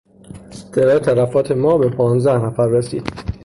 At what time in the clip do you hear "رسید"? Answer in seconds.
2.67-3.13